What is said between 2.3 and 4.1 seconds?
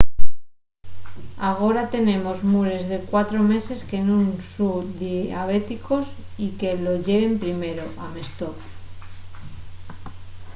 mures de 4 meses que